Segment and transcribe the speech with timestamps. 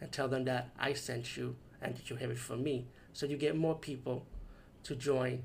[0.00, 2.86] and tell them that I sent you and that you have it from me.
[3.12, 4.26] So you get more people
[4.84, 5.44] to join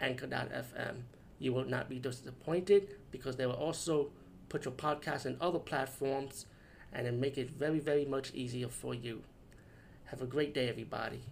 [0.00, 1.02] Anchor.fm.
[1.38, 4.10] You will not be disappointed because they will also
[4.48, 6.46] put your podcast in other platforms
[6.92, 9.22] and then make it very, very much easier for you.
[10.04, 11.22] Have a great day, everybody.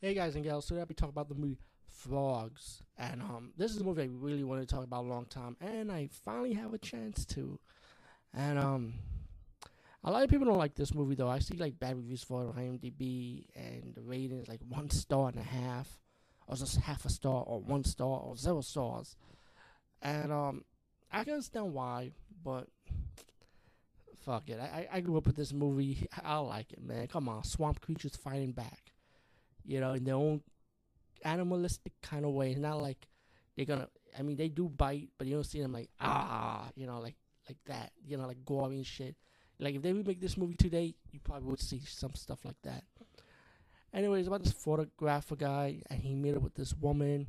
[0.00, 1.56] Hey guys and gals, today I'll be talking about the movie
[1.88, 5.24] Frogs, and um, this is a movie I really wanted to talk about a long
[5.24, 7.58] time, and I finally have a chance to.
[8.34, 8.94] And um,
[10.06, 11.28] a lot of people don't like this movie though.
[11.28, 14.88] I see like bad reviews for it on IMDb, and the rating is like one
[14.88, 15.98] star and a half,
[16.46, 19.16] or just half a star, or one star, or zero stars.
[20.00, 20.64] And um,
[21.12, 22.12] I can understand why,
[22.44, 22.68] but
[24.24, 24.60] fuck it.
[24.60, 26.06] I I grew up with this movie.
[26.24, 27.08] I like it, man.
[27.08, 28.92] Come on, swamp creatures fighting back,
[29.64, 30.40] you know, in their own
[31.24, 32.52] animalistic kind of way.
[32.52, 33.08] It's not like
[33.56, 33.88] they're gonna.
[34.16, 37.16] I mean, they do bite, but you don't see them like ah, you know, like
[37.48, 37.90] like that.
[38.06, 39.16] You know, like gory and shit.
[39.58, 42.84] Like if they remake this movie today, you probably would see some stuff like that.
[43.92, 47.28] Anyways, about this photographer guy, and he met up with this woman.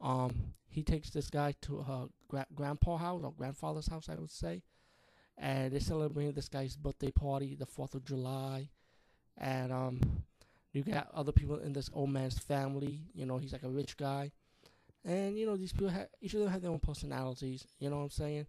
[0.00, 4.30] Um, he takes this guy to her gra- grandpa house or grandfather's house, I would
[4.30, 4.62] say,
[5.36, 8.68] and they celebrate this guy's birthday party, the Fourth of July,
[9.36, 10.00] and um,
[10.72, 13.00] you got other people in this old man's family.
[13.12, 14.30] You know, he's like a rich guy,
[15.04, 17.66] and you know these people have each of them have their own personalities.
[17.80, 18.46] You know what I'm saying?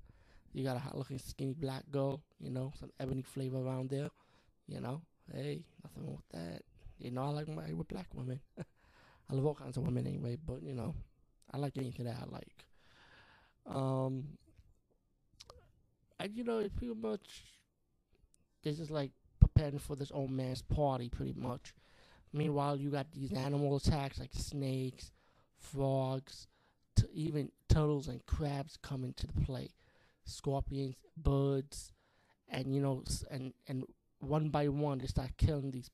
[0.53, 2.21] You got a hot-looking, skinny black girl.
[2.39, 4.09] You know, some ebony flavor around there.
[4.67, 5.01] You know,
[5.33, 6.61] hey, nothing wrong with that.
[6.99, 8.39] You know, I like my with black women.
[8.57, 10.95] I love all kinds of women anyway, but you know,
[11.53, 12.65] I like anything that I like.
[13.67, 14.25] Um,
[16.19, 17.43] and you know, it's pretty much
[18.63, 21.73] this is like preparing for this old man's party, pretty much.
[22.33, 25.11] Meanwhile, you got these animal attacks like snakes,
[25.57, 26.47] frogs,
[26.95, 29.69] t- even turtles and crabs coming to the play,
[30.29, 31.91] scorpions, birds,
[32.47, 33.83] and you know, and and
[34.19, 35.89] one by one they start killing these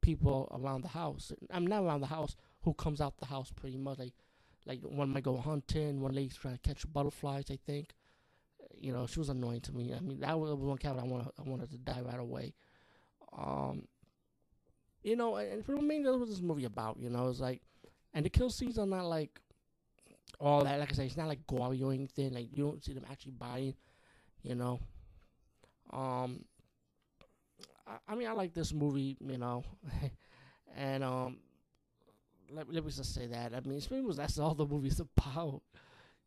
[0.00, 1.32] people around the house.
[1.50, 2.36] I'm not around the house.
[2.62, 4.14] Who comes out the house pretty much like,
[4.66, 6.00] like one might go hunting.
[6.00, 7.50] One lady's trying to catch butterflies.
[7.50, 7.94] I think.
[8.76, 9.94] You know, she was annoying to me.
[9.94, 11.32] I mean, that was one cat I wanted.
[11.38, 12.54] I wanted to die right away.
[13.36, 13.86] Um,
[15.02, 16.98] you know, and for the main, was this movie about.
[16.98, 17.62] You know, it's like,
[18.12, 19.40] and the kill scenes are not like
[20.40, 20.78] all that.
[20.78, 22.34] Like I said, it's not like gory or anything.
[22.34, 23.74] Like you don't see them actually buying,
[24.42, 24.80] You know,
[25.92, 26.44] um,
[27.86, 29.16] I, I mean, I like this movie.
[29.20, 29.64] You know,
[30.76, 31.38] and um,
[32.50, 33.54] let, let me just say that.
[33.54, 35.62] I mean, it's pretty much that's all the movie's about.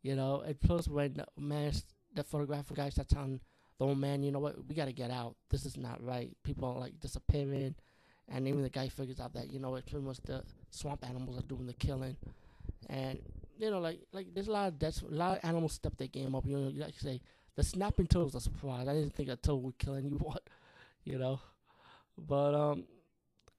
[0.02, 1.72] You know, and plus when the man,
[2.14, 3.40] the photographer guy starts telling
[3.78, 5.34] the old man, you know what, we got to get out.
[5.50, 6.30] This is not right.
[6.44, 7.74] People are like disappearing
[8.30, 11.38] and even the guy figures out that you know it's pretty much the swamp animals
[11.38, 12.16] are doing the killing,
[12.88, 13.18] and
[13.58, 16.08] you know like like there's a lot of deaths, a lot of animals step their
[16.08, 16.46] game up.
[16.46, 17.20] You know, like you say
[17.56, 18.88] the snapping turtles are surprised.
[18.88, 20.38] I didn't think a turtle would kill anyone,
[21.04, 21.40] you know,
[22.16, 22.84] but um.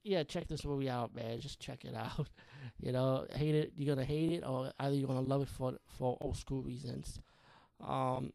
[0.02, 1.42] Yeah, check this movie out, man.
[1.42, 2.30] Just check it out.
[2.80, 5.74] you know, hate it, you're gonna hate it, or either you're gonna love it for
[5.98, 7.20] for old school reasons.
[7.86, 8.34] Um,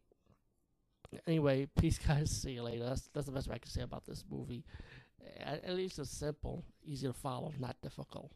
[1.26, 2.30] anyway, peace, guys.
[2.30, 2.84] See you later.
[2.84, 4.64] That's that's the best I can say about this movie.
[5.40, 8.30] At, at least it's simple, easy to follow, not difficult.